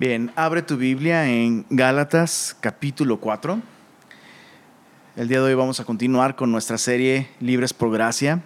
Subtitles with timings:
[0.00, 3.60] Bien, abre tu Biblia en Gálatas capítulo 4.
[5.14, 8.40] El día de hoy vamos a continuar con nuestra serie Libres por Gracia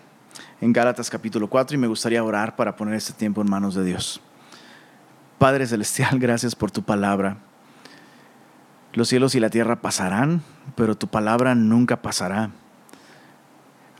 [0.60, 3.84] en Gálatas capítulo 4 y me gustaría orar para poner este tiempo en manos de
[3.84, 4.20] Dios.
[5.38, 7.36] Padre Celestial, gracias por tu palabra.
[8.92, 10.42] Los cielos y la tierra pasarán,
[10.74, 12.50] pero tu palabra nunca pasará.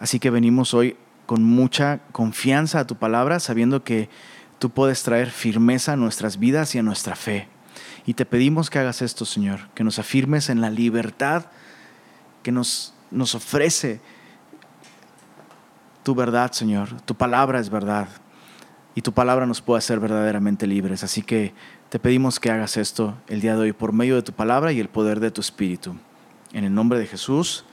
[0.00, 0.96] Así que venimos hoy
[1.26, 4.08] con mucha confianza a tu palabra, sabiendo que
[4.58, 7.48] tú puedes traer firmeza a nuestras vidas y a nuestra fe.
[8.06, 11.46] Y te pedimos que hagas esto, Señor, que nos afirmes en la libertad
[12.42, 14.00] que nos, nos ofrece
[16.04, 17.00] tu verdad, Señor.
[17.02, 18.08] Tu palabra es verdad.
[18.94, 21.02] Y tu palabra nos puede hacer verdaderamente libres.
[21.02, 21.54] Así que
[21.88, 24.78] te pedimos que hagas esto el día de hoy por medio de tu palabra y
[24.78, 25.96] el poder de tu Espíritu.
[26.52, 27.64] En el nombre de Jesús.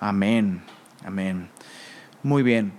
[0.00, 0.62] Amén.
[1.04, 1.50] Amén.
[2.22, 2.72] Muy bien.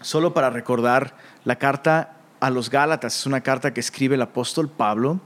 [0.00, 1.14] Solo para recordar,
[1.44, 5.20] la carta a los Gálatas es una carta que escribe el apóstol Pablo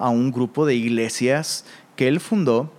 [0.00, 2.72] a un grupo de iglesias que él fundó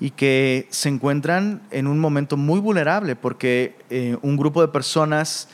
[0.00, 5.48] y que se encuentran en un momento muy vulnerable porque eh, un grupo de personas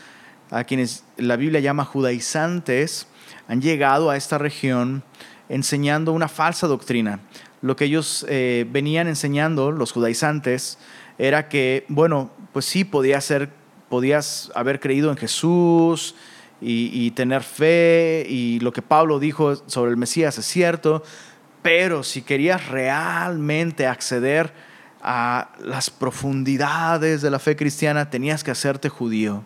[0.50, 3.06] a quienes la Biblia llama judaizantes
[3.48, 5.02] han llegado a esta región
[5.50, 7.20] enseñando una falsa doctrina.
[7.60, 10.78] Lo que ellos eh, venían enseñando, los judaizantes,
[11.18, 13.50] era que, bueno, pues sí, podía ser,
[13.90, 16.14] podías haber creído en Jesús,
[16.60, 21.02] y, tener fe y lo que Pablo dijo sobre el Mesías es cierto,
[21.62, 24.52] pero si querías realmente acceder
[25.02, 29.42] a las profundidades de la fe cristiana, tenías que hacerte judío.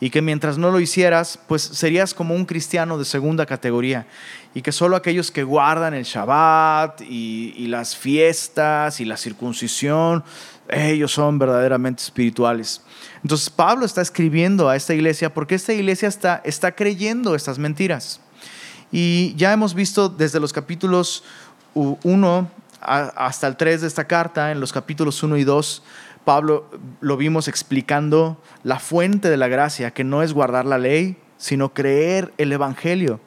[0.00, 4.08] Y que mientras no lo hicieras, pues serías como un cristiano de segunda categoría.
[4.52, 10.24] Y que solo aquellos que guardan el Shabbat y, y las fiestas y la circuncisión,
[10.72, 12.82] ellos son verdaderamente espirituales.
[13.22, 18.20] Entonces Pablo está escribiendo a esta iglesia porque esta iglesia está, está creyendo estas mentiras.
[18.90, 21.24] Y ya hemos visto desde los capítulos
[21.74, 22.50] 1
[22.80, 25.82] hasta el 3 de esta carta, en los capítulos 1 y 2,
[26.24, 26.68] Pablo
[27.00, 31.72] lo vimos explicando la fuente de la gracia, que no es guardar la ley, sino
[31.72, 33.20] creer el Evangelio.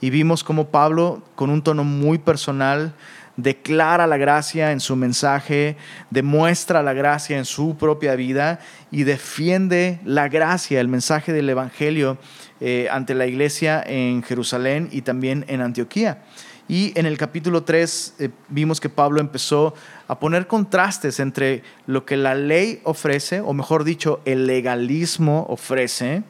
[0.00, 2.94] Y vimos cómo Pablo, con un tono muy personal,
[3.36, 5.76] declara la gracia en su mensaje,
[6.10, 8.60] demuestra la gracia en su propia vida
[8.90, 12.18] y defiende la gracia, el mensaje del Evangelio
[12.60, 16.22] eh, ante la iglesia en Jerusalén y también en Antioquía.
[16.68, 19.74] Y en el capítulo 3 eh, vimos que Pablo empezó
[20.08, 26.22] a poner contrastes entre lo que la ley ofrece, o mejor dicho, el legalismo ofrece,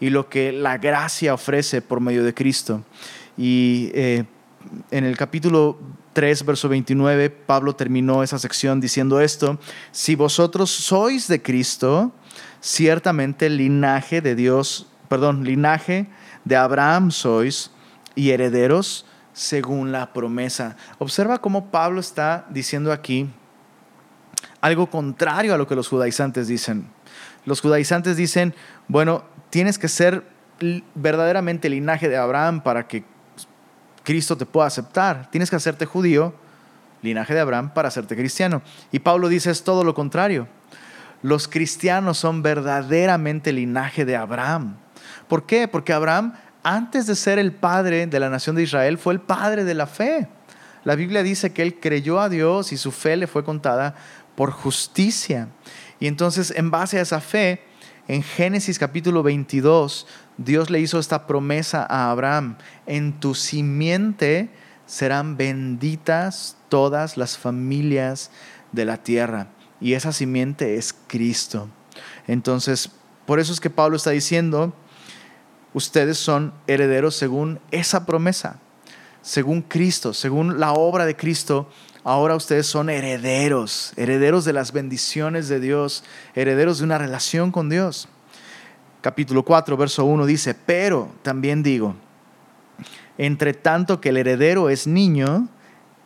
[0.00, 2.82] y lo que la gracia ofrece por medio de Cristo.
[3.36, 4.24] Y eh,
[4.90, 5.78] en el capítulo
[6.14, 9.58] 3, verso 29, Pablo terminó esa sección diciendo esto,
[9.92, 12.12] si vosotros sois de Cristo,
[12.60, 16.06] ciertamente linaje de Dios, perdón, linaje
[16.44, 17.70] de Abraham sois
[18.14, 19.04] y herederos
[19.34, 20.76] según la promesa.
[20.98, 23.28] Observa cómo Pablo está diciendo aquí
[24.60, 26.86] algo contrario a lo que los judaizantes dicen.
[27.44, 28.54] Los judaizantes dicen,
[28.88, 30.24] bueno, tienes que ser
[30.94, 33.04] verdaderamente linaje de Abraham para que
[34.04, 35.28] Cristo te pueda aceptar.
[35.30, 36.34] Tienes que hacerte judío,
[37.02, 38.62] linaje de Abraham, para hacerte cristiano.
[38.92, 40.46] Y Pablo dice es todo lo contrario.
[41.22, 44.76] Los cristianos son verdaderamente linaje de Abraham.
[45.26, 45.66] ¿Por qué?
[45.66, 49.64] Porque Abraham, antes de ser el padre de la nación de Israel, fue el padre
[49.64, 50.28] de la fe.
[50.84, 53.94] La Biblia dice que él creyó a Dios y su fe le fue contada
[54.34, 55.48] por justicia.
[55.98, 57.62] Y entonces, en base a esa fe,
[58.08, 60.06] en Génesis capítulo 22,
[60.36, 62.56] Dios le hizo esta promesa a Abraham,
[62.86, 64.50] en tu simiente
[64.86, 68.30] serán benditas todas las familias
[68.72, 69.48] de la tierra.
[69.80, 71.68] Y esa simiente es Cristo.
[72.26, 72.90] Entonces,
[73.26, 74.74] por eso es que Pablo está diciendo,
[75.72, 78.60] ustedes son herederos según esa promesa,
[79.22, 81.70] según Cristo, según la obra de Cristo.
[82.04, 86.04] Ahora ustedes son herederos, herederos de las bendiciones de Dios,
[86.34, 88.08] herederos de una relación con Dios
[89.04, 91.94] capítulo 4, verso 1 dice, pero también digo,
[93.18, 95.46] entre tanto que el heredero es niño,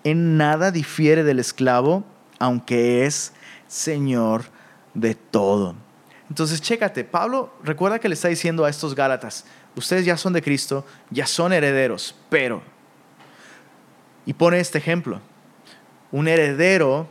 [0.03, 2.03] en nada difiere del esclavo,
[2.41, 3.33] aunque es
[3.69, 4.47] Señor
[4.95, 5.77] de todo.
[6.29, 9.45] Entonces, chécate, Pablo recuerda que le está diciendo a estos Gálatas,
[9.77, 12.63] ustedes ya son de Cristo, ya son herederos, pero,
[14.27, 15.21] y pone este ejemplo,
[16.13, 17.07] un heredero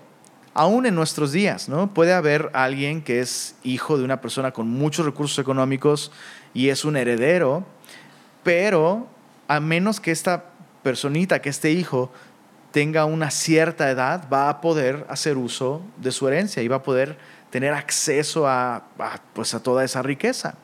[0.54, 1.94] aún en nuestros días, ¿no?
[1.94, 6.12] Puede haber alguien que es hijo de una persona con muchos recursos económicos
[6.54, 7.64] y es un heredero,
[8.44, 9.08] pero
[9.48, 10.46] a menos que esta
[10.82, 12.12] personita, que este hijo
[12.72, 16.84] tenga una cierta edad, va a poder hacer uso de su herencia y va a
[16.84, 17.18] poder
[17.50, 18.84] tener acceso a,
[19.34, 20.56] pues a toda esa riqueza.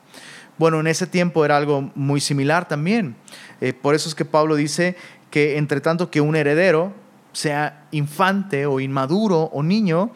[0.58, 3.16] Bueno, en ese tiempo era algo muy similar también.
[3.60, 4.96] Eh, por eso es que Pablo dice
[5.30, 6.92] que entre tanto que un heredero,
[7.34, 10.12] sea infante o inmaduro o niño,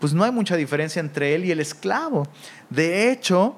[0.00, 2.26] pues no hay mucha diferencia entre él y el esclavo.
[2.70, 3.56] De hecho,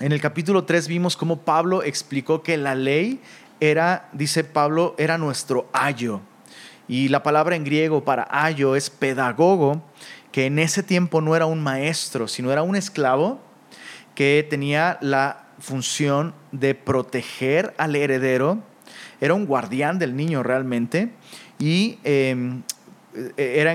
[0.00, 3.20] en el capítulo 3 vimos cómo Pablo explicó que la ley
[3.60, 6.20] era, dice Pablo, era nuestro ayo.
[6.88, 9.82] Y la palabra en griego para ayo es pedagogo,
[10.32, 13.40] que en ese tiempo no era un maestro, sino era un esclavo
[14.14, 18.58] que tenía la función de proteger al heredero,
[19.20, 21.12] era un guardián del niño realmente,
[21.58, 22.62] y em,
[23.36, 23.72] era,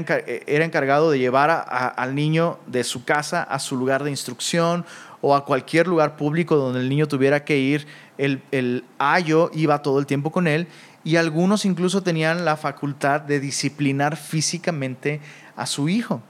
[0.48, 4.86] era, encargado de llevar al niño de su casa a su lugar de instrucción
[5.22, 7.88] o a cualquier lugar público donde el niño tuviera que ir.
[8.18, 10.68] El, el ayo iba todo el tiempo con él
[11.04, 15.22] y algunos incluso tenían la facultad de disciplinar físicamente
[15.56, 16.22] a su hijo.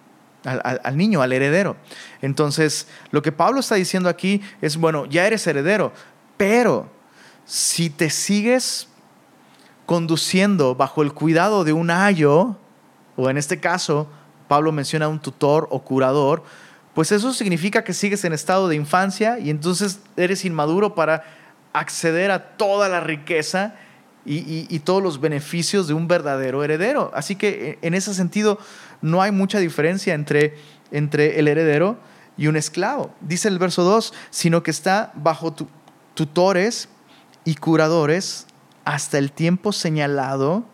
[0.46, 1.76] Al, al, niño, al heredero.
[2.22, 5.92] Entonces, lo que Pablo está diciendo aquí es, bueno, ya eres heredero,
[6.38, 6.90] pero
[7.44, 8.88] si te sigues
[9.90, 12.56] conduciendo bajo el cuidado de un ayo,
[13.16, 14.08] o en este caso,
[14.48, 16.44] Pablo menciona un tutor o curador,
[16.94, 21.24] pues eso significa que sigues en estado de infancia y entonces eres inmaduro para
[21.74, 23.74] acceder a toda la riqueza
[24.28, 27.10] y, todos los beneficios de un verdadero heredero.
[27.16, 28.60] Así que eh, en ese sentido
[29.02, 30.56] no hay mucha diferencia entre,
[30.92, 31.98] entre el heredero
[32.38, 33.12] y un esclavo.
[33.22, 35.56] Dice el verso 2, sino que está bajo
[36.14, 36.90] tutores
[37.44, 38.46] y curadores
[38.90, 40.66] hasta el tiempo señalado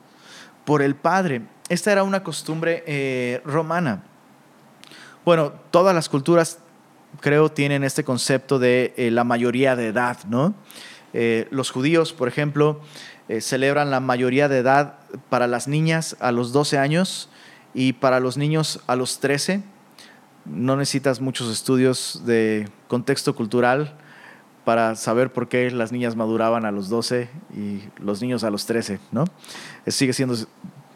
[0.63, 1.41] por el Padre.
[1.67, 4.03] Esta era una costumbre eh, romana.
[5.25, 6.59] Bueno, todas las culturas
[7.19, 10.55] creo tienen este concepto de eh, la mayoría de edad, ¿no?
[11.49, 12.81] los judíos, por ejemplo,
[13.29, 14.95] eh, celebran la mayoría de edad
[15.29, 17.29] para las niñas a los 12 años
[17.73, 19.63] y para los niños a los 13.
[20.43, 23.95] No necesitas muchos estudios de contexto cultural
[24.65, 28.65] para saber por qué las niñas maduraban a los 12 y los niños a los
[28.65, 29.25] 13, ¿no?
[29.87, 30.35] Sigue siendo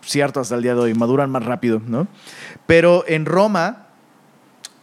[0.01, 2.07] cierto hasta el día de hoy, maduran más rápido, ¿no?
[2.65, 3.87] Pero en Roma,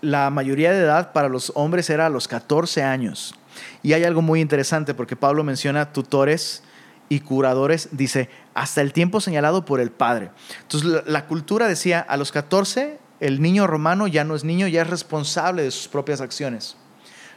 [0.01, 3.35] la mayoría de edad para los hombres era a los 14 años.
[3.83, 6.63] Y hay algo muy interesante porque Pablo menciona tutores
[7.09, 10.31] y curadores, dice, hasta el tiempo señalado por el Padre.
[10.63, 14.83] Entonces la, cultura decía, a los 14 el niño romano ya no es niño, ya
[14.83, 16.77] es responsable de sus propias acciones.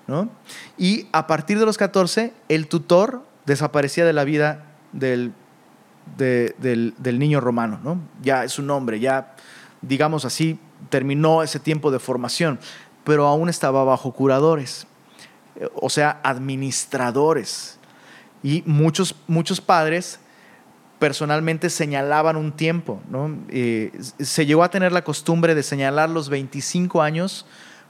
[0.10, 0.30] ¿No?
[0.78, 5.34] Y a partir de los 14, el tutor desaparecía de la vida del,
[6.18, 7.80] del, niño romano.
[7.84, 8.00] ¿no?
[8.22, 9.36] Ya es un hombre, ya,
[9.82, 10.60] digamos así,
[10.90, 12.60] terminó ese tiempo de formación,
[13.04, 14.88] pero aún estaba bajo curadores,
[15.76, 17.80] o sea, administradores
[18.44, 20.20] y muchos, muchos padres
[21.00, 23.02] personalmente señalaban un tiempo.
[23.10, 23.38] ¿no?
[23.50, 27.46] se llegó a tener la costumbre de señalar los 25 años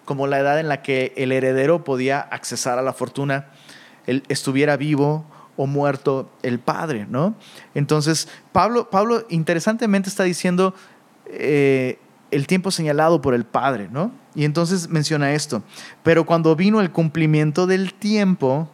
[0.09, 3.49] como la edad en la que el heredero podía accesar a la fortuna,
[4.07, 5.23] él estuviera vivo
[5.55, 7.05] o muerto el padre.
[7.07, 7.35] ¿no?
[7.75, 10.73] Entonces, Pablo, Pablo interesantemente está diciendo
[11.27, 11.99] eh,
[12.31, 13.87] el tiempo señalado por el padre.
[13.91, 14.11] ¿no?
[14.33, 15.61] Y entonces menciona esto.
[16.01, 18.67] Pero cuando vino el cumplimiento del tiempo,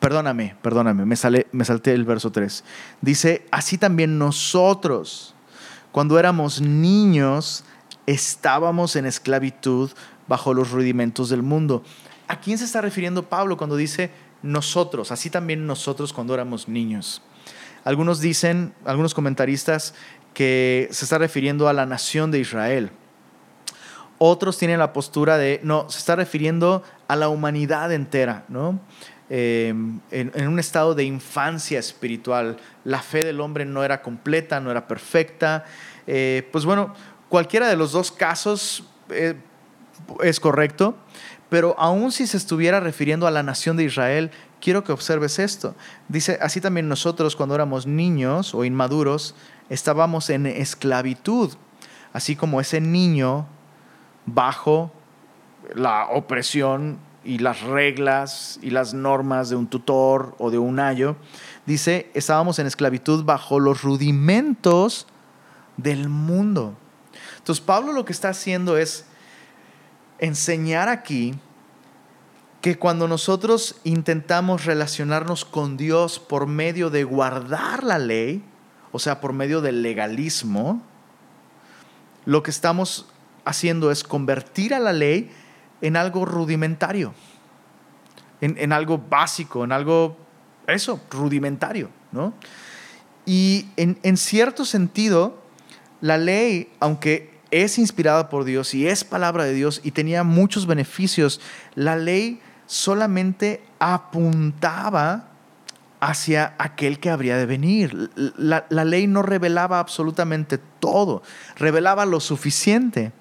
[0.00, 2.64] perdóname, perdóname, me, sale, me salté el verso 3.
[3.02, 5.34] Dice, así también nosotros,
[5.92, 7.66] cuando éramos niños,
[8.06, 9.90] estábamos en esclavitud
[10.26, 11.82] bajo los rudimentos del mundo.
[12.28, 14.10] ¿A quién se está refiriendo Pablo cuando dice
[14.42, 15.12] nosotros?
[15.12, 17.22] Así también nosotros cuando éramos niños.
[17.84, 19.94] Algunos dicen, algunos comentaristas,
[20.32, 22.90] que se está refiriendo a la nación de Israel.
[24.18, 28.80] Otros tienen la postura de, no, se está refiriendo a la humanidad entera, ¿no?
[29.30, 32.58] Em, en, un estado de infancia espiritual.
[32.84, 35.64] La fe del hombre no era completa, no era perfecta.
[36.06, 36.94] Eh, pues bueno,
[37.28, 39.34] cualquiera de los dos casos eh,
[40.22, 40.96] es correcto,
[41.48, 44.30] pero aun si se estuviera refiriendo a la nación de Israel,
[44.60, 45.74] quiero que observes esto.
[46.08, 49.34] Dice, así también nosotros cuando éramos niños o inmaduros,
[49.68, 51.52] estábamos en esclavitud,
[52.12, 53.46] así como ese niño
[54.26, 54.90] bajo
[55.74, 61.16] la opresión y las reglas y las normas de un tutor o de un ayo,
[61.66, 65.06] dice, estábamos en esclavitud bajo los rudimentos
[65.76, 66.74] del mundo.
[67.38, 69.06] Entonces Pablo lo que está haciendo es
[70.18, 71.34] enseñar aquí
[72.60, 78.42] que cuando nosotros intentamos relacionarnos con Dios por medio de guardar la ley,
[78.90, 80.80] o sea, por medio del legalismo,
[82.24, 83.06] lo que estamos
[83.44, 85.30] haciendo es convertir a la ley
[85.82, 87.12] en algo rudimentario,
[88.40, 90.16] en, algo básico, en algo,
[90.66, 92.32] eso, rudimentario, ¿no?
[93.26, 95.38] Y en, en cierto sentido,
[96.00, 100.66] la ley, aunque es inspirada por Dios y es palabra de Dios y tenía muchos
[100.66, 101.40] beneficios,
[101.76, 105.28] la ley solamente apuntaba
[106.00, 108.10] hacia aquel que habría de venir.
[108.16, 111.22] La, ley no revelaba absolutamente todo,
[111.56, 113.12] revelaba lo suficiente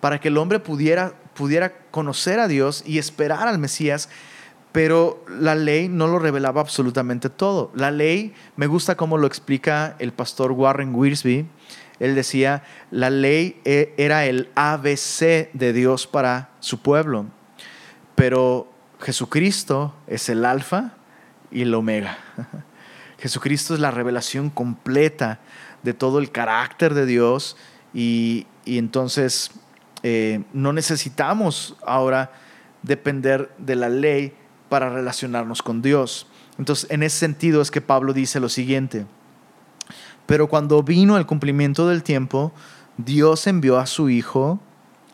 [0.00, 4.08] para que el hombre pudiera, pudiera conocer a Dios y esperar al Mesías,
[4.72, 7.70] pero la ley no lo revelaba absolutamente todo.
[7.74, 11.46] La ley, me gusta cómo lo explica el pastor Warren Wiersbe,
[12.00, 17.26] él decía, la ley e, era el ABC de Dios para su pueblo,
[18.14, 20.94] pero Jesucristo es el alfa
[21.50, 22.18] y el omega.
[23.18, 25.40] Jesucristo es la revelación completa
[25.82, 27.56] de todo el carácter de Dios
[27.92, 29.50] y, entonces
[30.02, 32.32] eh, no necesitamos ahora
[32.82, 34.34] depender de la ley
[34.68, 36.26] para relacionarnos con Dios.
[36.58, 39.06] Entonces, en ese sentido es que Pablo dice lo siguiente,
[40.26, 42.52] pero cuando vino el cumplimiento del tiempo,
[42.96, 44.60] Dios envió a su Hijo,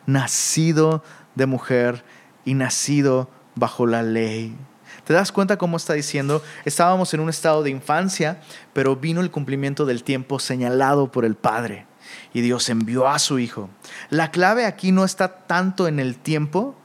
[0.07, 1.02] nacido
[1.35, 2.05] de mujer
[2.45, 4.57] y nacido bajo la ley.
[5.05, 6.43] ¿Te das cuenta cómo está diciendo?
[6.64, 8.40] Estábamos en un estado de infancia,
[8.73, 11.87] pero vino el cumplimiento del tiempo señalado por el Padre
[12.33, 13.71] y Dios envió a su Hijo.
[14.09, 16.76] La clave aquí no está tanto en el tiempo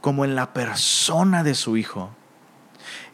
[0.00, 2.10] como en la persona de su Hijo.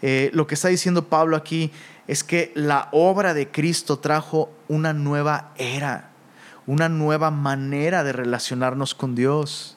[0.03, 1.73] Eh, lo que está diciendo Pablo aquí
[2.07, 6.11] es que la obra de Cristo trajo una nueva era,
[6.67, 9.77] una nueva manera de relacionarnos con Dios.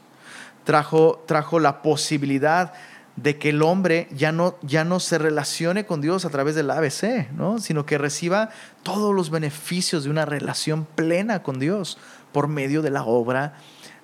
[0.64, 2.74] Trajo, trajo la posibilidad
[3.16, 6.70] de que el hombre ya no, ya no se relacione con Dios a través del
[6.70, 7.60] ABC, ¿no?
[7.60, 8.50] sino que reciba
[8.84, 11.98] todos los beneficios de una relación plena con Dios
[12.32, 13.56] por medio de la obra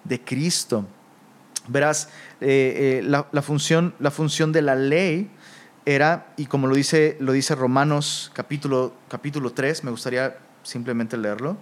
[0.04, 0.86] de Cristo.
[1.68, 2.10] Verás,
[2.42, 5.32] eh, eh, la, función, la función de la ley
[5.86, 11.58] era, y como lo dice, lo dice Romanos capítulo, capítulo 3, me gustaría simplemente leerlo.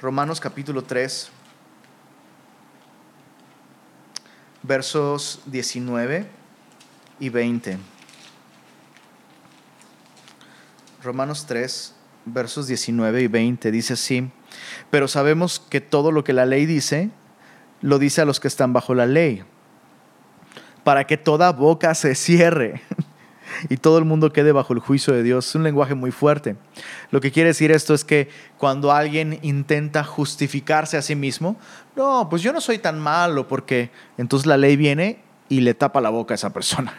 [0.00, 1.30] Romanos capítulo 3,
[4.62, 6.26] versos 19
[7.20, 7.78] y 20.
[11.02, 11.94] Romanos 3,
[12.26, 14.30] versos 19 y 20 dice así,
[14.90, 17.10] pero sabemos que todo lo que la ley dice,
[17.80, 19.42] lo dice a los que están bajo la ley
[20.84, 22.82] para que toda boca se cierre
[23.68, 25.48] y todo el mundo quede bajo el juicio de Dios.
[25.48, 26.56] Es un lenguaje muy fuerte.
[27.10, 31.56] Lo que quiere decir esto es que cuando alguien intenta justificarse a sí mismo,
[31.96, 36.00] no, pues yo no soy tan malo porque entonces la ley viene y le tapa
[36.00, 36.94] la boca a esa persona.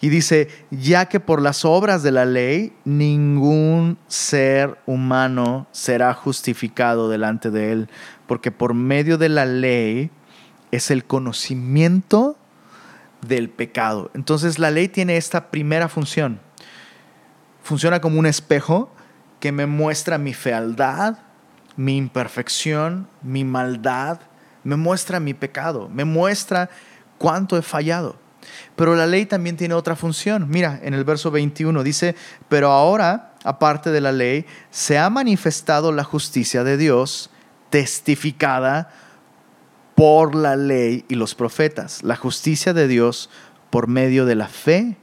[0.00, 7.08] Y dice, ya que por las obras de la ley ningún ser humano será justificado
[7.08, 7.88] delante de él,
[8.26, 10.10] porque por medio de la ley
[10.72, 12.36] es el conocimiento
[13.26, 14.10] del pecado.
[14.14, 16.40] Entonces la ley tiene esta primera función.
[17.62, 18.92] Funciona como un espejo
[19.38, 21.18] que me muestra mi fealdad,
[21.76, 24.20] mi imperfección, mi maldad,
[24.64, 26.68] me muestra mi pecado, me muestra
[27.18, 28.16] cuánto he fallado.
[28.76, 30.48] Pero la ley también tiene otra función.
[30.48, 32.16] Mira, en el verso 21 dice,
[32.48, 37.30] pero ahora, aparte de la ley, se ha manifestado la justicia de Dios,
[37.68, 38.90] testificada
[39.94, 43.30] por la ley y los profetas, la justicia de Dios
[43.70, 44.96] por medio de la fe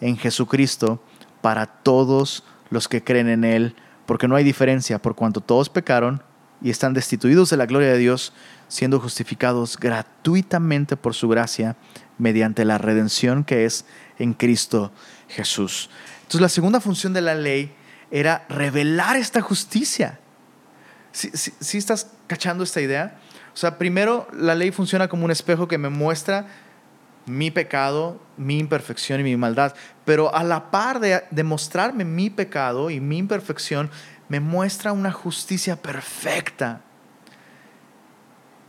[0.00, 1.02] en Jesucristo
[1.40, 3.74] para todos los que creen en Él,
[4.06, 6.22] porque no hay diferencia, por cuanto todos pecaron
[6.62, 8.32] y están destituidos de la gloria de Dios,
[8.68, 11.76] siendo justificados gratuitamente por su gracia
[12.18, 13.86] mediante la redención que es
[14.18, 14.92] en Cristo
[15.28, 15.90] Jesús.
[16.22, 17.72] Entonces la segunda función de la ley
[18.10, 20.20] era revelar esta justicia.
[21.12, 23.18] Si, estás cachando esta idea?
[23.52, 26.46] O sea, primero la ley funciona como un espejo que me muestra
[27.26, 32.90] mi pecado, mi imperfección y mi maldad, pero a la par de, mostrarme mi pecado
[32.90, 33.90] y mi imperfección,
[34.28, 36.80] me muestra una justicia perfecta.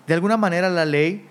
[0.08, 1.28] De alguna manera la ley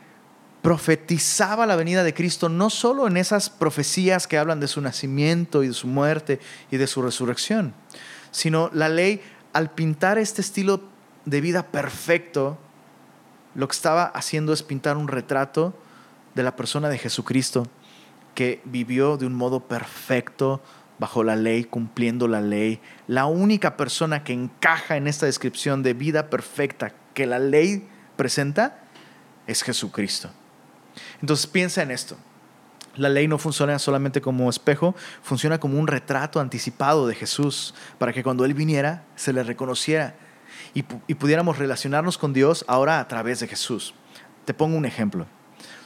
[0.62, 5.62] profetizaba la venida de Cristo no solo en esas profecías que hablan de su nacimiento
[5.62, 6.38] y de su muerte
[6.71, 7.75] y de su resurrección,
[8.30, 10.83] sino la ley al pintar este estilo
[11.25, 12.59] de vida perfecto,
[13.54, 15.75] lo que estaba haciendo es pintar un retrato
[16.35, 17.66] de la persona de Jesucristo
[18.35, 20.61] que vivió de un modo perfecto
[20.99, 22.80] bajo la ley, cumpliendo la ley.
[23.09, 28.78] La única persona que encaja en esta descripción de vida perfecta que la ley presenta
[29.47, 30.30] es Jesucristo.
[31.21, 32.16] Entonces piensa en esto.
[32.97, 38.12] La ley no funciona solamente como espejo, funciona como un retrato anticipado de Jesús para
[38.12, 40.14] que cuando Él viniera se le reconociera
[40.75, 43.95] y, pudiéramos relacionarnos con Dios ahora a través de Jesús.
[44.45, 45.27] Te pongo un ejemplo.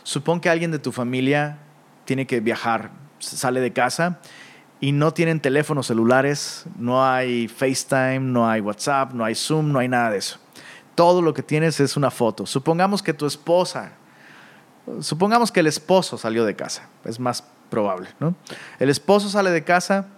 [0.02, 1.58] Supón que alguien de tu familia
[2.04, 4.20] tiene que viajar, sale de casa
[4.80, 9.78] y no tienen teléfonos celulares, no hay FaceTime, no hay WhatsApp, no hay Zoom, no
[9.78, 10.38] hay nada de eso.
[10.94, 12.44] Todo lo que tienes es una foto.
[12.44, 13.92] Supongamos que tu esposa,
[15.00, 18.10] supongamos que el esposo salió de casa, es más probable.
[18.20, 18.34] ¿no?
[18.78, 20.08] El esposo sale de casa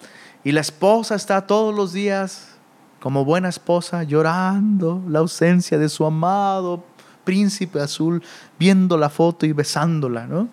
[0.43, 2.56] y la esposa está todos los días
[3.01, 6.85] como buena esposa llorando la ausencia de su amado
[7.27, 8.23] príncipe azul,
[8.59, 10.27] viendo la foto y besándola.
[10.27, 10.49] ¿no?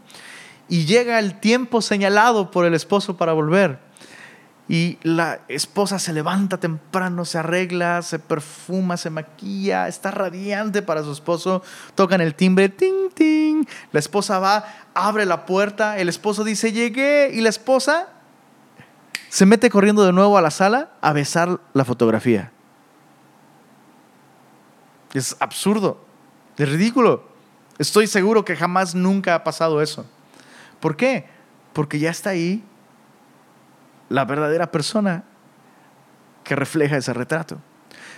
[0.67, 3.79] Y llega el tiempo señalado por el esposo para volver.
[4.67, 11.03] Y la esposa se levanta temprano, se arregla, se perfuma, se maquilla, está radiante para
[11.03, 11.61] su esposo.
[11.95, 13.65] Tocan el timbre, ting, ting.
[13.91, 17.29] La esposa va, abre la puerta, el esposo dice, llegué.
[17.33, 18.12] Y la esposa
[19.33, 22.51] se mete corriendo de nuevo a la sala a besar la fotografía.
[25.11, 26.05] Es absurdo,
[26.55, 27.27] es ridículo.
[27.79, 30.05] Estoy seguro que jamás nunca ha pasado eso.
[30.79, 31.27] ¿Por qué?
[31.73, 32.63] Porque ya está ahí
[34.07, 35.23] la verdadera persona
[36.43, 37.57] que refleja ese retrato.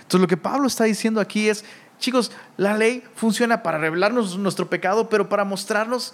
[0.02, 1.64] Entonces lo que Pablo está diciendo aquí es,
[1.98, 6.12] chicos, la ley funciona para revelarnos nuestro pecado, pero para mostrarnos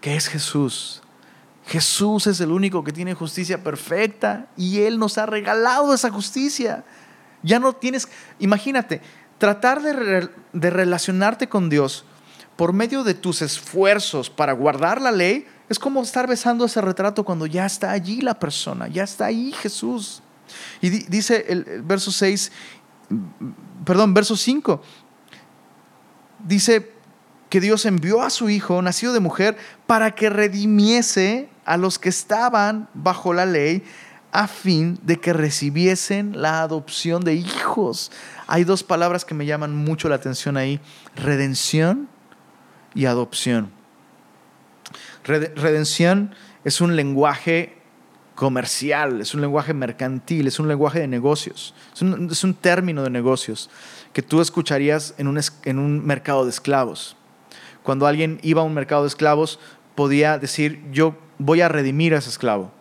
[0.00, 1.03] que es Jesús.
[1.66, 6.84] Jesús es el único que tiene justicia perfecta y Él nos ha regalado esa justicia.
[7.42, 9.00] Ya no tienes, imagínate,
[9.38, 12.04] tratar de, relacionarte con Dios
[12.56, 17.24] por medio de tus esfuerzos para guardar la ley es como estar besando ese retrato
[17.24, 20.22] cuando ya está allí la persona, ya está ahí Jesús.
[20.80, 22.52] Y dice el, verso 6,
[23.84, 24.82] perdón, verso 5,
[26.46, 26.93] dice
[27.54, 29.56] que Dios envió a su Hijo, nacido de mujer,
[29.86, 33.84] para que redimiese a los que estaban bajo la ley,
[34.32, 38.10] a fin de que recibiesen la adopción de hijos.
[38.48, 40.80] Hay dos palabras que me llaman mucho la atención ahí,
[41.14, 42.08] redención
[42.92, 43.70] y adopción.
[45.22, 46.34] Redención
[46.64, 47.78] es un lenguaje
[48.34, 53.70] comercial, es un lenguaje mercantil, es un lenguaje de negocios, es un, término de negocios
[54.12, 57.16] que tú escucharías en un, en un mercado de esclavos.
[57.84, 59.60] Cuando alguien iba a un mercado de esclavos,
[59.94, 62.72] podía decir, yo voy a redimir a ese esclavo.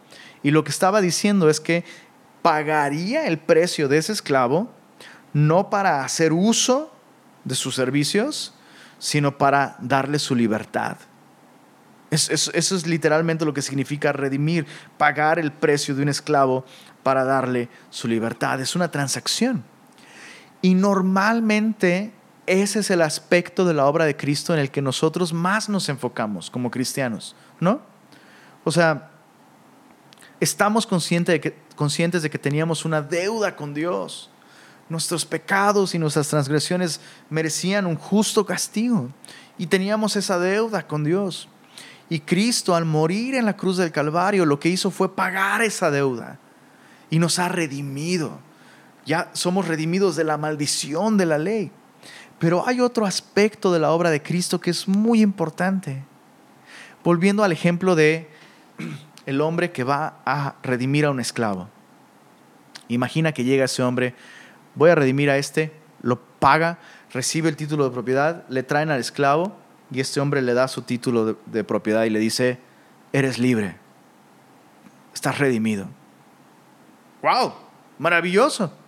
[0.42, 1.86] Y lo que estaba diciendo es que
[2.42, 4.72] pagaría el precio de ese esclavo
[5.34, 6.92] no para hacer uso
[7.44, 8.56] de sus servicios,
[8.98, 10.98] sino para darle su libertad
[12.14, 14.66] eso es literalmente lo que significa redimir,
[14.98, 16.66] pagar el precio de un esclavo
[17.02, 18.62] para darle su libertad.
[18.62, 19.64] Es una transacción.
[20.62, 22.14] Y normalmente
[22.46, 25.90] ese es el aspecto de la obra de Cristo en el que nosotros más nos
[25.90, 27.82] enfocamos como cristianos, ¿no?
[28.64, 29.12] O sea,
[30.40, 34.30] estamos conscientes de que, conscientes de que teníamos una deuda con Dios.
[34.90, 39.10] Nuestros pecados y nuestras transgresiones merecían un justo castigo
[39.58, 41.48] y teníamos esa deuda con Dios.
[42.10, 45.90] Y Cristo al morir en la cruz del Calvario lo que hizo fue pagar esa
[45.90, 46.40] deuda
[47.10, 48.40] y nos ha redimido.
[49.06, 51.72] Ya somos redimidos de la maldición de la ley.
[52.44, 56.04] Pero hay otro aspecto de la obra de Cristo que es muy importante.
[57.02, 58.28] Volviendo al ejemplo de
[59.26, 61.70] el hombre que va a redimir a un esclavo.
[62.90, 64.14] Imagina que llega ese hombre,
[64.76, 66.80] voy a redimir a este, lo paga,
[67.14, 69.56] recibe el título de propiedad, le traen al esclavo
[69.90, 72.60] y este hombre le da su título de, propiedad y le dice,
[73.14, 73.78] eres libre,
[75.14, 75.88] estás redimido.
[77.22, 77.54] ¡Wow!
[78.00, 78.83] Maravilloso.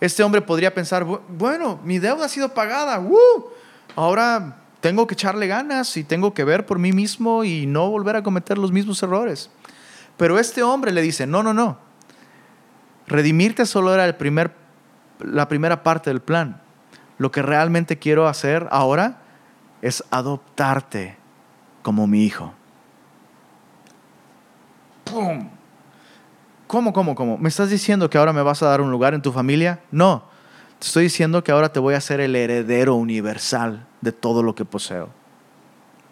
[0.00, 3.00] Este hombre podría pensar, bueno, mi deuda ha sido pagada,
[3.96, 8.16] ahora tengo que echarle ganas y tengo que ver por mí mismo y no volver
[8.16, 9.50] a cometer los mismos errores.
[10.16, 11.78] Pero este hombre le dice, no, no, no.
[13.06, 14.54] Redimirte solo era el primer,
[15.20, 16.60] la primera parte del plan.
[17.18, 19.22] Lo que realmente quiero hacer ahora
[19.80, 21.16] es adoptarte
[21.82, 22.52] como mi hijo.
[25.04, 25.48] ¡Pum!
[26.74, 27.38] ¿Cómo, cómo, cómo?
[27.38, 29.78] ¿Me estás diciendo que ahora me vas a dar un lugar en tu familia?
[29.92, 30.24] No.
[30.80, 34.56] Te estoy diciendo que ahora te voy a ser el heredero universal de todo lo
[34.56, 35.08] que poseo.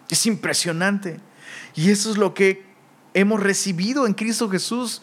[0.09, 1.19] Es impresionante.
[1.75, 2.65] Y eso es lo que
[3.13, 5.01] hemos recibido en Cristo Jesús.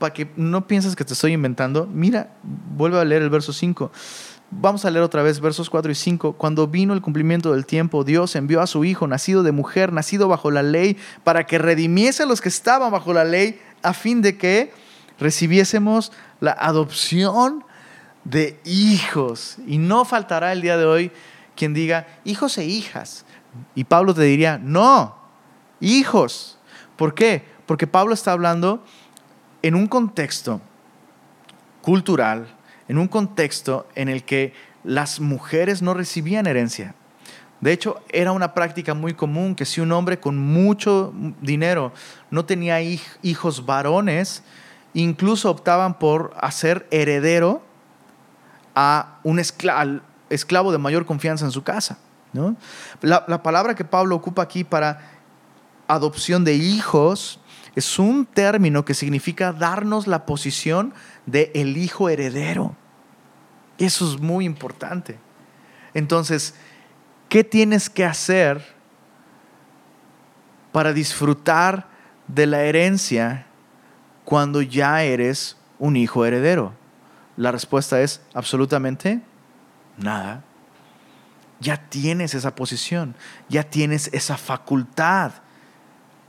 [0.00, 3.92] Para que no pienses que te estoy inventando, mira, vuelve a leer el verso 5.
[4.50, 6.32] Vamos a leer otra vez versos 4 y 5.
[6.32, 10.26] Cuando vino el cumplimiento del tiempo, Dios envió a su Hijo, nacido de mujer, nacido
[10.26, 14.22] bajo la ley, para que redimiese a los que estaban bajo la ley, a fin
[14.22, 14.72] de que
[15.18, 17.64] recibiésemos la adopción
[18.24, 19.58] de hijos.
[19.66, 21.12] Y no faltará el día de hoy
[21.56, 23.24] quien diga hijos e hijas.
[23.74, 25.16] Y Pablo te diría, no,
[25.80, 26.58] hijos.
[26.96, 27.44] ¿Por qué?
[27.66, 28.84] Porque Pablo está hablando
[29.62, 30.60] en un contexto
[31.82, 32.48] cultural,
[32.88, 34.52] en un contexto en el que
[34.84, 36.94] las mujeres no recibían herencia.
[37.60, 41.92] De hecho, era una práctica muy común que si un hombre con mucho dinero
[42.30, 44.44] no tenía hijos varones,
[44.94, 47.62] incluso optaban por hacer heredero
[48.74, 51.98] a un esclavo, de mayor confianza en su casa.
[53.00, 55.10] La, la palabra que Pablo ocupa aquí para
[55.88, 57.40] adopción de hijos
[57.74, 60.94] es un término que significa darnos la posición
[61.26, 62.76] de el hijo heredero.
[63.78, 65.18] Eso es muy importante.
[65.94, 66.54] Entonces,
[67.28, 68.76] ¿qué tienes que hacer
[70.72, 71.88] para disfrutar
[72.26, 73.47] de la herencia
[74.28, 76.74] cuando ya eres un hijo heredero?
[77.38, 79.22] La respuesta es absolutamente
[79.96, 80.44] nada.
[81.60, 83.14] Ya tienes esa posición,
[83.48, 85.32] ya tienes esa facultad.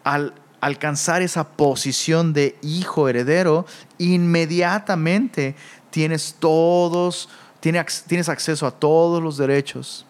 [0.05, 3.65] Al alcanzar esa posición de hijo heredero,
[3.97, 5.57] inmediatamente
[5.89, 7.27] tienes todos,
[7.59, 10.05] tienes acceso a todos los derechos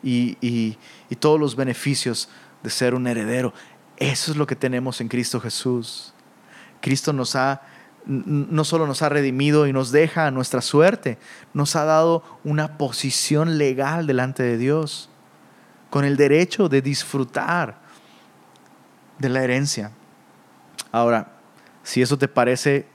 [0.00, 2.28] y, y todos los beneficios
[2.62, 3.52] de ser un heredero.
[3.96, 6.11] Eso es lo que tenemos en Cristo Jesús.
[6.82, 7.62] Cristo nos ha
[8.04, 11.18] no solo nos ha redimido y nos deja a nuestra suerte,
[11.54, 15.08] nos ha dado una posición legal delante de Dios,
[15.88, 17.80] con el derecho de disfrutar
[19.18, 19.92] de la herencia.
[20.90, 21.32] Ahora,
[21.84, 22.86] si eso te parece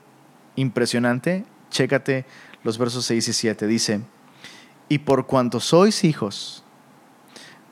[0.56, 2.26] impresionante, chécate
[2.62, 3.66] los versos 6 y 7.
[3.66, 4.00] Dice,
[4.88, 6.64] y por cuanto sois hijos,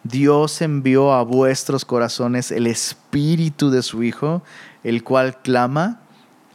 [0.05, 4.43] Dios envió a vuestros corazones el espíritu de su Hijo,
[4.85, 6.01] el cual clama,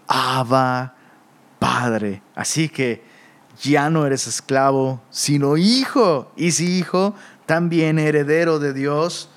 [0.07, 0.95] Abba,
[1.59, 2.21] Padre.
[2.35, 3.03] Así que
[3.61, 6.31] ya no eres esclavo, sino hijo.
[6.35, 9.29] Y si hijo, también heredero de Dios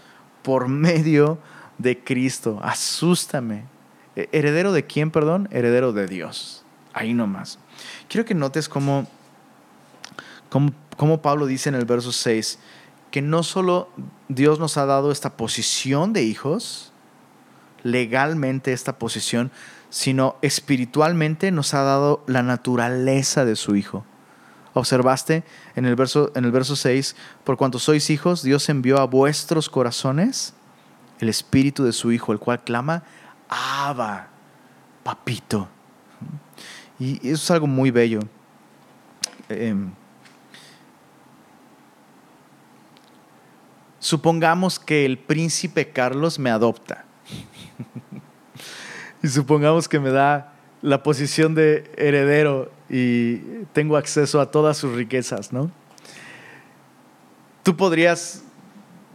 [0.43, 1.39] por medio
[1.79, 2.61] de Cristo.
[2.63, 3.65] Asústame.
[4.17, 5.49] ¿E-, ¿Heredero de quién, perdón?
[5.51, 6.65] Heredero de Dios.
[6.93, 7.59] Ahí nomás.
[8.09, 9.07] Quiero que notes cómo,
[10.49, 12.59] cómo, cómo Pablo dice en el verso 6
[13.11, 13.89] que no solo
[14.29, 16.93] Dios nos ha dado esta posición de hijos,
[17.85, 19.53] legalmente esta posición,
[19.95, 24.05] sino espiritualmente nos ha dado la naturaleza de su Hijo.
[24.73, 25.45] ¿Observaste
[25.77, 27.15] en el verso, en el verso 6?
[27.45, 30.53] Por cuanto sois hijos, Dios envió a vuestros corazones
[31.21, 33.05] el espíritu de su Hijo, el cual clama,
[33.49, 34.31] Abba,
[35.05, 35.69] papito.
[36.99, 38.19] Y eso es algo muy bello.
[39.49, 39.93] Em,
[44.01, 47.05] supongamos que el príncipe Carlos me adopta.
[49.25, 53.39] y supongamos que me da la posición de heredero y
[53.73, 55.71] tengo acceso a todas sus riquezas, ¿no?
[57.63, 58.45] Tú podrías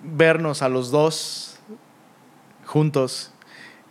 [0.03, 1.59] vernos a los dos
[2.65, 3.31] juntos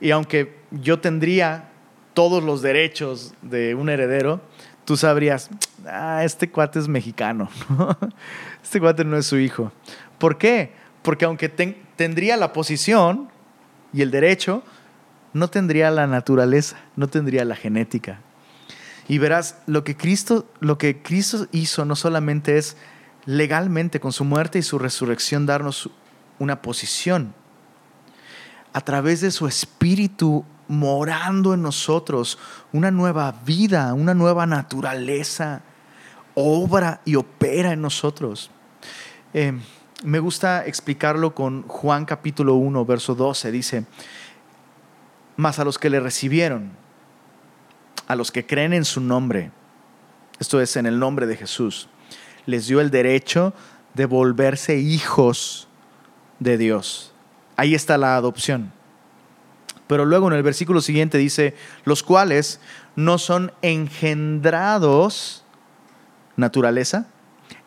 [0.01, 1.69] y aunque yo tendría
[2.15, 4.41] todos los derechos de un heredero,
[4.85, 5.51] tú sabrías,
[5.87, 7.49] ah, este cuate es mexicano,
[8.65, 9.71] este cuate no es su hijo.
[10.19, 10.73] ¿Por qué?
[11.03, 13.29] Porque aunque tendría la posición
[13.93, 14.65] y el derecho,
[15.33, 18.21] no tendría la naturaleza, no tendría la genética.
[19.09, 22.77] Y verás, lo que Cristo, lo que Cristo hizo no solamente es
[23.25, 25.91] legalmente con su muerte y su resurrección darnos
[26.38, 27.35] una posición,
[28.73, 32.38] a través de su espíritu morando en nosotros,
[32.73, 35.62] una nueva vida, una nueva naturaleza,
[36.35, 38.51] obra y opera en nosotros.
[39.35, 39.59] Eh,
[40.05, 43.51] me gusta explicarlo con Juan capítulo 1, verso 12.
[43.51, 43.87] Dice,
[45.38, 46.72] mas a los que le recibieron,
[48.09, 49.53] a los que creen en su nombre,
[50.40, 51.88] esto es en el nombre de Jesús,
[52.44, 53.55] les dio el derecho
[53.94, 55.68] de volverse hijos
[56.40, 57.14] de Dios.
[57.57, 58.72] Ahí está la adopción.
[59.87, 62.61] Pero luego en el versículo siguiente dice, los cuales
[62.96, 65.44] no son engendrados,
[66.35, 67.07] naturaleza,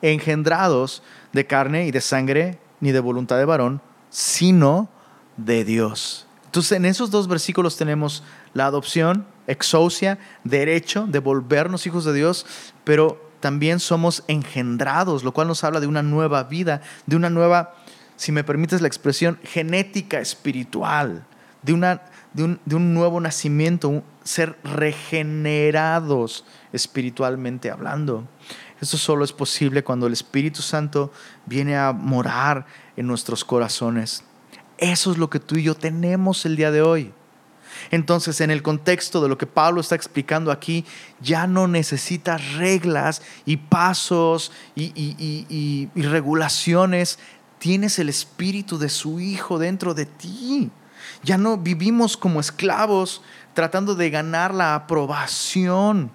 [0.01, 4.89] engendrados de carne y de sangre, ni de voluntad de varón, sino
[5.37, 6.27] de Dios.
[6.51, 12.45] Entonces, en esos dos versículos tenemos la adopción, exousia, derecho de volvernos hijos de Dios,
[12.83, 17.73] pero también somos engendrados, lo cual nos habla de una nueva vida, de una nueva,
[18.17, 21.25] si me permites la expresión, genética espiritual,
[21.61, 22.01] de, una,
[22.33, 28.27] de, un, de un nuevo nacimiento, ser regenerados espiritualmente hablando.
[28.81, 31.13] Eso solo es posible cuando el Espíritu Santo
[31.45, 32.65] viene a morar
[32.97, 34.25] en nuestros corazones.
[34.81, 37.13] Eso es lo que tú y yo tenemos el día de hoy.
[37.91, 40.85] Entonces, en el contexto de lo que Pablo está explicando aquí,
[41.21, 47.19] ya no necesitas reglas y pasos y, regulaciones.
[47.59, 50.71] Tienes el espíritu de su Hijo dentro de ti.
[51.23, 53.21] Ya no vivimos como esclavos
[53.53, 56.09] tratando de ganar la aprobación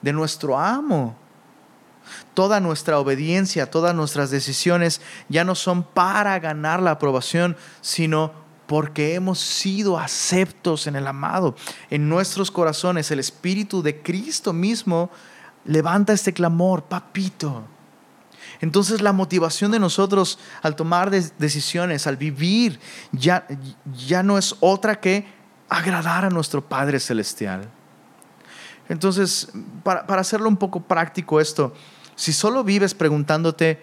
[0.00, 1.16] de nuestro amo
[2.34, 8.32] toda nuestra obediencia, todas nuestras decisiones ya no son para ganar la aprobación, sino
[8.66, 11.54] porque hemos sido aceptos en el amado.
[11.90, 15.10] En nuestros corazones el Espíritu de Cristo mismo
[15.64, 17.64] levanta este clamor, papito.
[18.60, 22.80] Entonces la motivación de nosotros al tomar decisiones, al vivir,
[23.12, 23.46] ya,
[23.94, 25.26] ya no es otra que
[25.68, 27.68] agradar a nuestro Padre Celestial.
[28.88, 29.48] Entonces,
[29.82, 31.74] para, hacerlo un poco práctico esto,
[32.16, 33.80] si solo vives preguntándote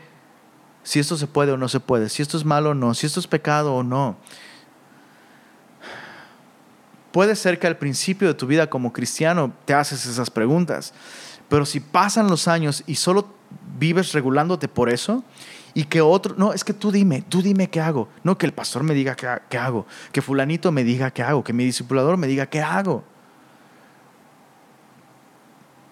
[0.83, 3.05] si esto se puede o no se puede, si esto es malo o no, si
[3.05, 4.17] esto es pecado o no,
[7.11, 10.93] puede ser que al principio de tu vida como cristiano te haces esas preguntas,
[11.47, 13.27] pero si pasan los años y solo
[13.77, 15.23] vives regulándote por eso,
[15.75, 18.07] y que otro, no, es que tú dime, tú dime qué hago.
[18.23, 21.53] No que el pastor me diga qué, hago, que fulanito me diga qué hago, que
[21.53, 23.03] mi discipulador me diga qué hago.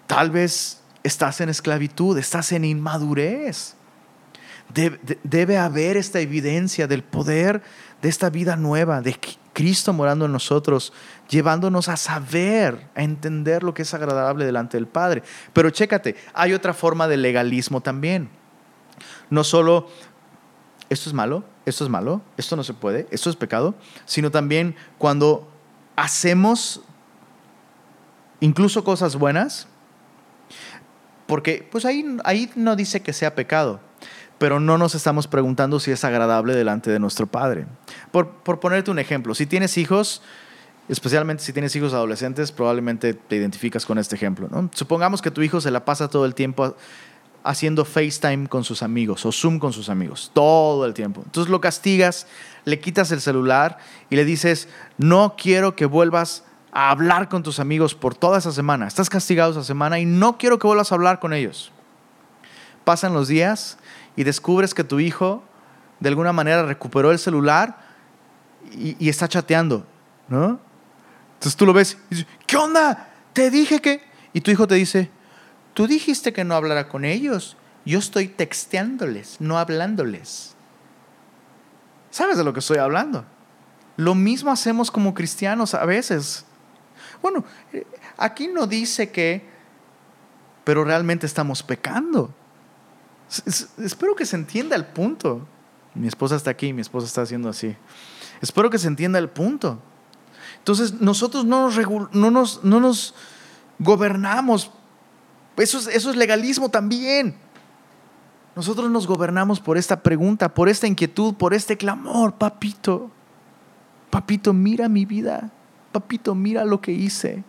[0.06, 3.74] Tal vez estás en esclavitud, estás en inmadurez.
[4.72, 7.62] Debe, haber esta evidencia del poder
[8.00, 9.18] de esta vida nueva, de
[9.52, 10.94] Cristo morando en nosotros,
[11.28, 15.22] llevándonos a saber, a entender lo que es agradable delante del Padre.
[15.52, 18.30] Pero chécate, hay otra forma de legalismo también
[19.30, 19.88] no solo
[20.88, 24.76] esto es malo, esto es malo, esto no se puede, esto es pecado, sino también
[24.98, 25.50] cuando
[25.96, 26.82] hacemos
[28.40, 29.68] incluso cosas buenas,
[31.32, 33.80] porque pues ahí, ahí no dice que sea pecado,
[34.36, 37.64] pero no nos estamos preguntando si es agradable delante de nuestro Padre.
[38.10, 40.20] Por, por ponerte un ejemplo, si tienes hijos,
[40.90, 44.46] especialmente si tienes hijos adolescentes, probablemente te identificas con este ejemplo.
[44.50, 44.68] ¿no?
[44.74, 46.76] Supongamos que tu hijo se la pasa todo el tiempo
[47.44, 51.22] haciendo FaceTime con sus amigos o Zoom con sus amigos todo el tiempo.
[51.24, 52.26] Entonces lo castigas,
[52.66, 53.78] le quitas el celular
[54.10, 54.68] y le dices,
[54.98, 58.86] no quiero que vuelvas a hablar con tus amigos por toda esa semana.
[58.86, 61.70] Estás castigado esa semana y no quiero que vuelvas a hablar con ellos.
[62.84, 63.78] Pasan los días
[64.16, 65.44] y descubres que tu hijo
[66.00, 67.78] de alguna manera recuperó el celular
[68.72, 69.86] y, está chateando,
[70.28, 70.58] ¿no?
[71.34, 73.10] Entonces tú lo ves y dices, ¿qué onda?
[73.32, 74.10] Te dije que...
[74.32, 75.10] Y tu hijo te dice,
[75.74, 77.56] Tú dijiste que no hablara con ellos.
[77.84, 80.54] Yo estoy texteándoles, no hablándoles.
[82.10, 83.24] ¿Sabes de lo que estoy hablando?
[83.96, 86.44] Lo mismo hacemos como cristianos a veces.
[87.22, 87.44] Bueno,
[88.18, 89.48] aquí no dice que,
[90.64, 92.34] pero realmente estamos pecando.
[93.78, 95.46] espero que se entienda el punto.
[95.94, 97.76] Mi esposa está aquí, mi esposa está haciendo así.
[98.40, 99.78] Espero que se entienda el punto.
[100.58, 103.14] Entonces, nosotros no nos, no nos, no nos
[103.78, 104.70] gobernamos
[105.56, 107.34] eso es, legalismo también.
[108.56, 112.34] Nosotros nos gobernamos por esta pregunta, por esta inquietud, por este clamor.
[112.34, 113.10] Papito,
[114.10, 115.50] papito, mira mi vida.
[115.92, 117.44] Papito, mira lo que hice.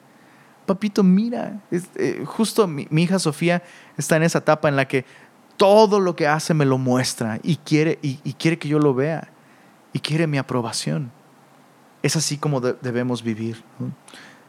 [0.65, 1.61] Papito, mira.
[1.71, 3.63] Eh, justo mi, hija Sofía
[3.97, 5.05] está en esa etapa en la que
[5.57, 9.29] todo lo que hace me lo muestra y quiere, y, quiere que yo lo vea.
[9.93, 11.11] Y quiere mi aprobación.
[12.01, 13.63] Es así como debemos vivir.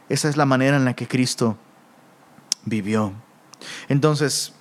[0.09, 1.55] Esa es la manera en la que Cristo
[2.65, 3.13] vivió.
[3.87, 4.53] Entonces,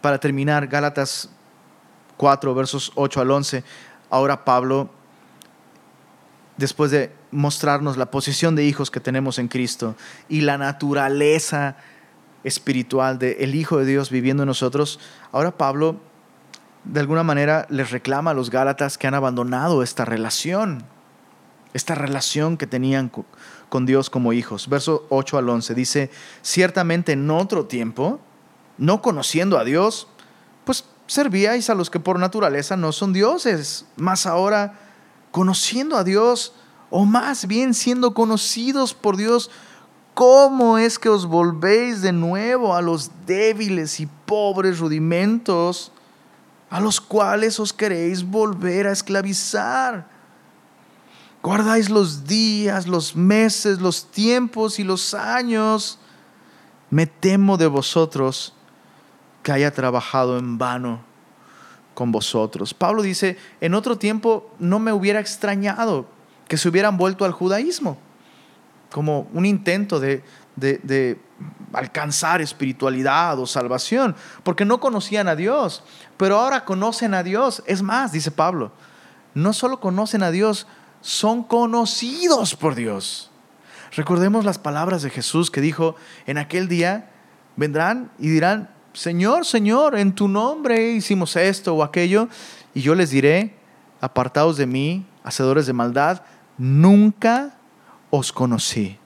[0.00, 1.30] para terminar, Gálatas
[2.16, 3.64] 4, versos 8 al 11,
[4.10, 4.90] ahora Pablo,
[6.56, 9.96] después de mostrarnos la posición de hijos que tenemos en Cristo
[10.28, 11.76] y la naturaleza
[12.44, 15.00] espiritual del Hijo de Dios viviendo en nosotros,
[15.32, 16.00] ahora Pablo
[16.84, 20.84] de alguna manera les reclama a los Gálatas que han abandonado esta relación,
[21.72, 23.10] esta relación que tenían
[23.68, 24.68] con Dios como hijos.
[24.68, 26.10] Verso 8 al 11 dice,
[26.42, 28.20] ciertamente en otro tiempo,
[28.78, 30.08] no conociendo a Dios,
[30.64, 34.78] pues servíais a los que por naturaleza no son dioses, más ahora
[35.30, 36.52] conociendo a Dios,
[36.90, 39.50] o más bien siendo conocidos por Dios,
[40.14, 45.92] ¿cómo es que os volvéis de nuevo a los débiles y pobres rudimentos
[46.70, 50.08] a los cuales os queréis volver a esclavizar?
[51.42, 55.98] Guardáis los días, los meses, los tiempos y los años.
[56.88, 58.54] Me temo de vosotros
[59.42, 61.02] que haya trabajado en vano
[61.94, 62.72] con vosotros.
[62.72, 66.06] Pablo dice, en otro tiempo no me hubiera extrañado
[66.48, 67.98] que se hubieran vuelto al judaísmo,
[68.90, 70.22] como un intento de,
[70.56, 71.18] de
[71.72, 75.82] alcanzar espiritualidad o salvación, porque no conocían a Dios,
[76.16, 77.62] pero ahora conocen a Dios.
[77.66, 78.72] Es más, dice Pablo,
[79.34, 80.66] no solo conocen a Dios,
[81.00, 83.30] son conocidos por Dios.
[83.96, 87.10] Recordemos las palabras de Jesús que dijo, en aquel día
[87.56, 92.28] vendrán y dirán, Señor, Señor, en tu nombre hicimos esto o aquello,
[92.74, 93.56] y yo les diré,
[94.04, 96.20] apartados de mí, hacedores de maldad,
[96.58, 97.54] nunca
[98.10, 98.98] os conocí.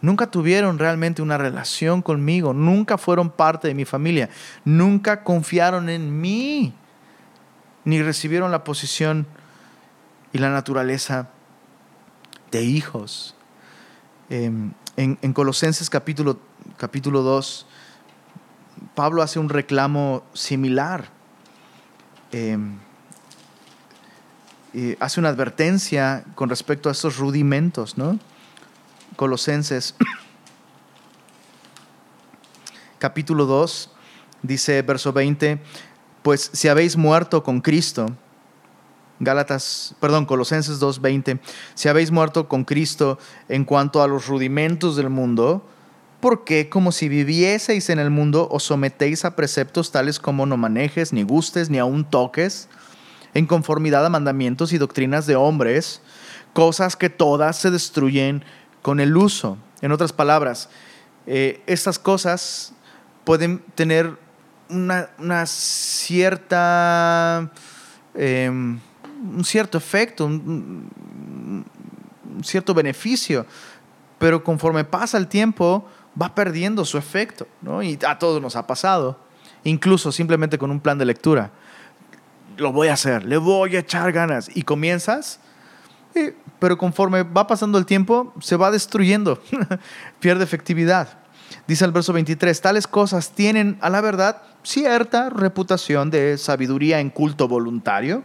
[0.00, 4.30] Nunca tuvieron realmente una relación conmigo, nunca fueron parte de mi familia,
[4.64, 6.72] nunca confiaron en mí,
[7.84, 9.26] ni recibieron la posición
[10.32, 11.28] y la naturaleza
[12.50, 13.36] de hijos.
[14.30, 16.38] Em, en, Colosenses capítulo,
[16.78, 17.66] capítulo 2,
[18.94, 21.10] Pablo hace un reclamo similar.
[24.98, 28.18] Hace una advertencia con respecto a estos rudimentos, ¿no?
[29.14, 29.94] Colosenses
[32.98, 33.92] capítulo 2,
[34.42, 35.62] dice verso 20,
[36.22, 38.08] pues si habéis muerto con Cristo,
[39.20, 41.38] Gálatas, perdón, Colosenses 2:20,
[41.74, 45.64] si habéis muerto con Cristo en cuanto a los rudimentos del mundo,
[46.20, 51.12] porque como si vivieseis en el mundo os sometéis a preceptos tales como no manejes,
[51.12, 52.68] ni gustes, ni aun toques,
[53.34, 56.00] en conformidad a mandamientos y doctrinas de hombres,
[56.52, 58.44] cosas que todas se destruyen
[58.80, 59.58] con el uso.
[59.80, 60.68] En otras palabras,
[61.26, 62.72] eh, estas cosas
[63.24, 64.16] pueden tener
[64.68, 66.30] una, cierta,
[68.14, 68.78] em,
[69.36, 71.64] un cierto efecto, un,
[72.42, 73.46] cierto beneficio,
[74.18, 75.88] pero conforme pasa el tiempo
[76.20, 77.82] va perdiendo su efecto, ¿no?
[77.82, 79.18] Y a todos nos ha pasado,
[79.64, 81.52] incluso simplemente con un plan de lectura.
[82.56, 85.40] Lo voy a hacer, le voy a echar ganas y comienzas,
[86.58, 89.42] pero conforme va pasando el tiempo se va destruyendo,
[90.20, 91.18] pierde efectividad.
[91.66, 97.10] Dice el verso 23, tales cosas tienen a la verdad cierta reputación de sabiduría en
[97.10, 98.22] culto voluntario,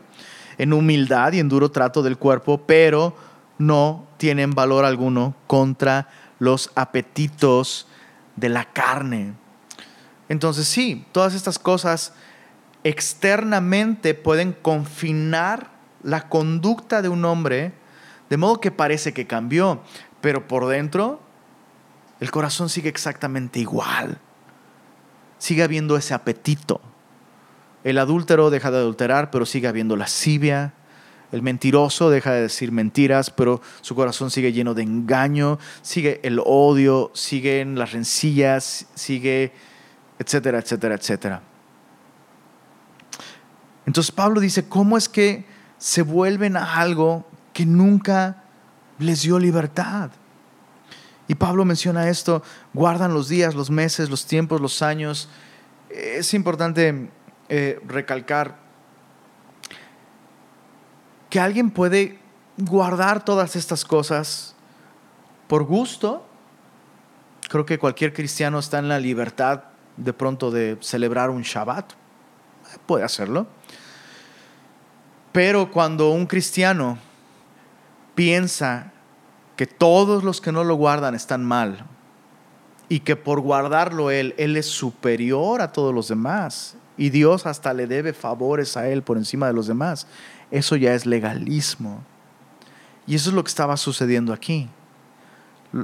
[0.57, 3.15] en humildad y en duro trato del cuerpo, pero
[3.57, 7.87] no tienen valor alguno contra los apetitos
[8.35, 9.33] de la carne.
[10.29, 12.13] Entonces sí, todas estas cosas
[12.83, 15.71] externamente pueden confinar
[16.03, 17.73] la conducta de un hombre
[18.29, 19.81] de modo que parece que cambió,
[20.21, 21.19] pero por dentro
[22.19, 24.19] el corazón sigue exactamente igual.
[25.37, 26.81] Sigue habiendo ese apetito.
[27.83, 30.73] El adúltero deja de adulterar, pero sigue habiendo lascivia.
[31.31, 36.41] El mentiroso deja de decir mentiras, pero su corazón sigue lleno de engaño, sigue el
[36.43, 39.53] odio, siguen las rencillas, sigue,
[40.17, 41.41] etcétera, etcétera, etcétera.
[43.85, 45.45] Entonces Pablo dice, ¿cómo es que
[45.77, 48.43] se vuelven a algo que nunca
[48.99, 50.11] les dio libertad?
[51.27, 52.41] Y Pablo menciona esto,
[52.73, 55.29] guardan los días, los meses, los tiempos, los años.
[55.89, 57.11] Es importante
[57.49, 58.57] eh, recalcar
[61.29, 62.19] que alguien puede
[62.57, 64.55] guardar todas estas cosas
[65.47, 66.25] por gusto.
[67.47, 69.63] Creo que cualquier cristiano está en la libertad
[69.97, 71.93] de pronto de celebrar un Shabbat.
[72.89, 73.45] Puede hacerlo.
[75.31, 76.97] Pero cuando un cristiano
[78.15, 78.91] piensa
[79.55, 81.85] que todos los que no lo guardan están mal
[82.87, 87.75] y que por guardarlo él, él es superior a todos los demás y Dios hasta
[87.75, 90.07] le debe favores a él por encima de los demás.
[90.49, 92.01] Eso ya es legalismo.
[93.05, 94.67] Y eso es lo que estaba sucediendo aquí.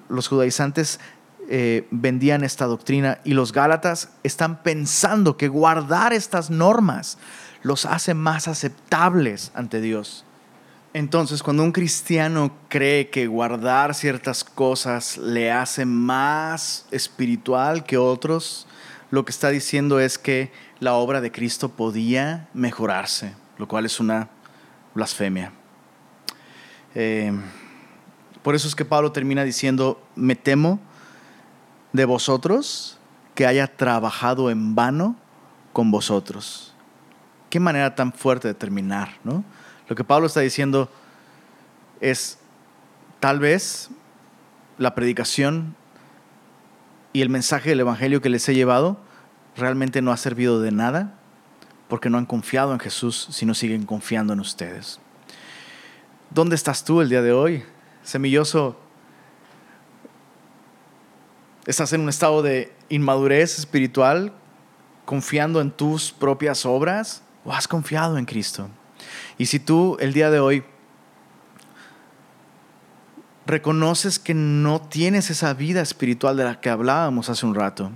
[0.09, 0.99] Los judaizantes
[1.47, 7.17] eh, vendían esta doctrina y los gálatas están pensando que guardar estas normas
[7.61, 10.25] los hace más aceptables ante Dios.
[10.93, 18.65] Entonces, cuando un cristiano cree que guardar ciertas cosas le hace más espiritual que otros,
[19.11, 23.99] lo que está diciendo es que la obra de Cristo podía mejorarse, lo cual es
[23.99, 24.29] una
[24.93, 25.51] blasfemia.
[26.95, 27.33] Eh,
[28.41, 30.79] por eso es que Pablo termina diciendo, me temo
[31.95, 32.97] de vosotros
[33.33, 35.15] que haya trabajado en vano
[35.73, 36.73] con vosotros.
[37.49, 39.43] Qué manera tan fuerte de terminar, ¿no?
[39.87, 40.89] Lo que Pablo está diciendo
[41.99, 42.39] es,
[43.19, 43.89] tal vez
[44.77, 45.75] la predicación
[47.13, 48.97] y el mensaje del Evangelio que les he llevado
[49.55, 51.13] realmente no ha servido de nada
[51.87, 54.99] porque no han confiado en Jesús, sino siguen confiando en ustedes.
[56.29, 57.63] ¿Dónde estás tú el día de hoy?
[58.03, 58.79] Semilloso,
[61.65, 64.33] ¿estás en un estado de inmadurez espiritual,
[65.05, 68.69] confiando en tus propias obras o has confiado en Cristo?
[69.37, 70.63] Y si tú el día de hoy
[73.45, 77.91] reconoces que no tienes esa vida espiritual de la que hablábamos hace un rato,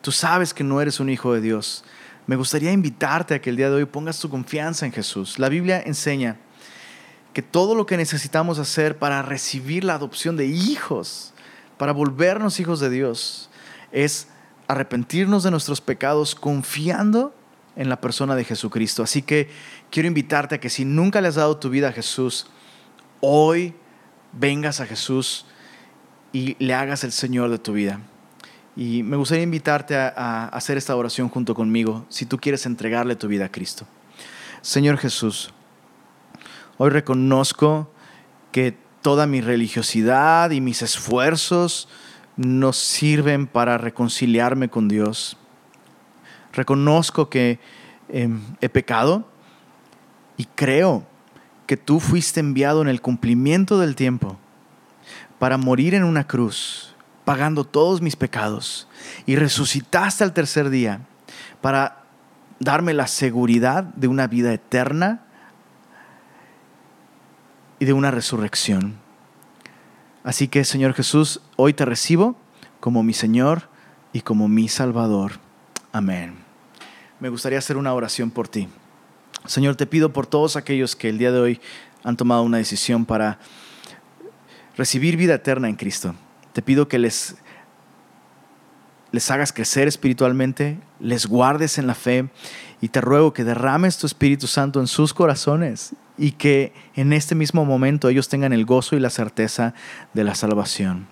[0.00, 1.84] tú sabes que no eres un hijo de Dios,
[2.26, 5.38] me gustaría invitarte a que el día de hoy pongas tu confianza en Jesús.
[5.38, 6.36] La Biblia enseña
[7.32, 11.31] que todo lo que necesitamos hacer para recibir la adopción de hijos,
[11.78, 13.50] para volvernos hijos de Dios,
[13.90, 14.28] es
[14.68, 17.34] arrepentirnos de nuestros pecados confiando
[17.76, 19.02] en la persona de Jesucristo.
[19.02, 19.48] Así que
[19.90, 22.46] quiero invitarte a que si nunca le has dado tu vida a Jesús,
[23.20, 23.74] hoy
[24.32, 25.46] vengas a Jesús
[26.32, 28.00] y le hagas el Señor de tu vida.
[28.74, 33.28] Y me gustaría invitarte a, hacer esta oración junto conmigo si tú quieres entregarle tu
[33.28, 33.86] vida a Cristo.
[34.62, 35.52] Señor Jesús,
[36.78, 37.90] hoy reconozco
[38.50, 41.88] que toda mi religiosidad y mis esfuerzos
[42.36, 45.36] no sirven para reconciliarme con Dios.
[46.52, 47.58] Reconozco que
[48.08, 49.28] em, he pecado
[50.36, 51.04] y creo
[51.66, 54.38] que tú fuiste enviado en el cumplimiento del tiempo
[55.38, 56.94] para morir en una cruz,
[57.24, 58.88] pagando todos mis pecados,
[59.26, 61.00] y resucitaste al tercer día
[61.60, 62.04] para
[62.60, 65.22] darme la seguridad de una vida eterna
[67.82, 68.94] y de una resurrección.
[70.22, 72.36] Así que, Señor Jesús, hoy te recibo
[72.78, 73.68] como mi Señor
[74.12, 75.32] y como mi Salvador.
[75.90, 76.36] Amén.
[77.18, 78.68] Me gustaría hacer una oración por ti.
[79.46, 81.60] Señor, te pido por todos aquellos que el día de hoy
[82.04, 83.40] han tomado una decisión para
[84.76, 86.14] recibir vida eterna en Cristo.
[86.52, 87.34] Te pido que les,
[89.10, 92.30] les hagas crecer espiritualmente, les guardes en la fe
[92.80, 97.34] y te ruego que derrames tu Espíritu Santo en sus corazones y que en este
[97.34, 99.74] mismo momento ellos tengan el gozo y la certeza
[100.12, 101.06] de la salvación.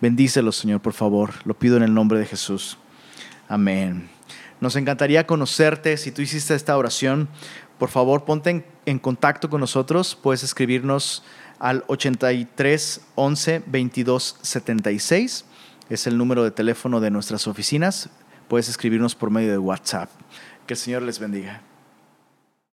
[0.00, 1.34] Bendícelos, Señor, por favor.
[1.44, 2.78] Lo pido en el nombre de Jesús.
[3.48, 4.08] Amén.
[4.60, 5.96] Nos encantaría conocerte.
[5.96, 7.28] Si tú hiciste esta oración,
[7.78, 10.18] por favor, ponte en, en contacto con nosotros.
[10.20, 11.22] Puedes escribirnos
[11.58, 15.44] al 83 11 22 76.
[15.88, 18.08] Es el número de teléfono de nuestras oficinas.
[18.48, 20.10] Puedes escribirnos por medio de WhatsApp.
[20.66, 21.62] Que el Señor les bendiga.